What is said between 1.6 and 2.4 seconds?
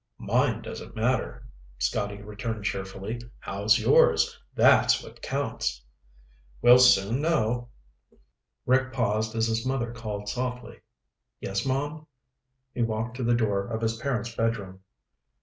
Scotty